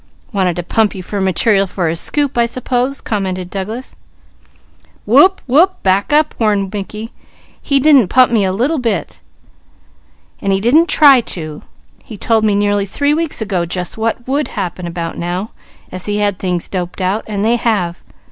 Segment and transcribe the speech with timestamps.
[0.33, 3.95] "Wanted to pump you for material for his scoop, I suppose?" commented Douglas.
[5.05, 5.41] "Wope!
[5.45, 5.83] Wope!
[5.83, 7.11] Back up!" warned Mickey.
[7.61, 9.19] "He didn't pump me a little bit,
[10.41, 11.61] and he didn't try to.
[12.03, 15.51] He told me nearly three weeks ago just what would happen about now,
[15.91, 18.01] as he had things doped out, and they have.